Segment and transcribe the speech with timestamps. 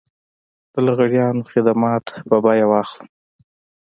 [0.73, 3.07] د لغړیانو خدمات په بيه واخلم.